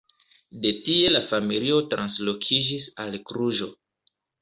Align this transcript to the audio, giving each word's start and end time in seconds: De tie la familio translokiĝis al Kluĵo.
De 0.63 0.71
tie 0.87 1.11
la 1.11 1.21
familio 1.33 1.79
translokiĝis 1.93 2.91
al 3.07 3.19
Kluĵo. 3.31 3.73